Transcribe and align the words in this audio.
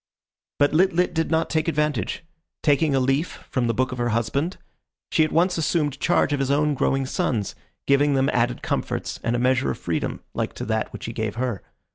But 0.57 0.73
Lit 0.73 0.93
lit 0.93 1.13
did 1.13 1.29
not 1.29 1.47
take 1.47 1.67
advantage. 1.67 2.23
Taking 2.63 2.95
a 2.95 2.99
leaf 2.99 3.43
from 3.51 3.67
the 3.67 3.73
book 3.75 3.91
of 3.91 3.99
her 3.99 4.09
husband, 4.09 4.57
she 5.11 5.23
at 5.23 5.31
once 5.31 5.59
assumed 5.59 5.99
charge 5.99 6.33
of 6.33 6.39
his 6.39 6.49
own 6.49 6.73
growing 6.73 7.05
sons, 7.05 7.53
giving 7.85 8.15
them 8.15 8.27
added 8.33 8.63
comforts 8.63 9.19
and 9.23 9.35
a 9.35 9.37
measure 9.37 9.69
of 9.69 9.77
freedom 9.77 10.21
like 10.33 10.53
to 10.53 10.65
that 10.65 10.91
which 10.91 11.05
he 11.05 11.13
gave 11.13 11.35
her. 11.35 11.61